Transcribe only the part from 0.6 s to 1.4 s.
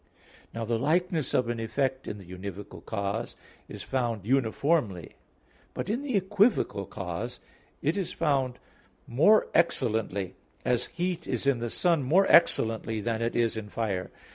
the likeness